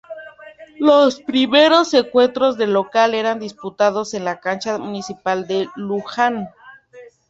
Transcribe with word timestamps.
Los 0.79 1.19
primeros 1.21 1.93
encuentros 1.93 2.57
de 2.57 2.65
local 2.65 3.13
eran 3.13 3.39
disputados 3.39 4.15
en 4.15 4.25
la 4.25 4.39
cancha 4.39 4.79
Municipal 4.79 5.45
de 5.45 5.67
Luján. 5.75 6.49